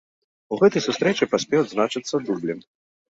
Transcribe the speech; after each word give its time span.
У 0.55 0.57
гэтай 0.61 0.81
сустрэчы 0.85 1.27
паспеў 1.33 1.59
адзначыцца 1.65 2.21
дублем. 2.31 2.65